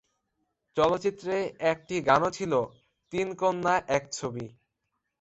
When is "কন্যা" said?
3.35-3.75